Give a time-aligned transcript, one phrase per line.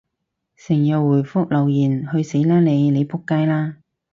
[0.55, 2.89] 成日回覆留言，去死啦你！
[2.89, 3.77] 你仆街啦！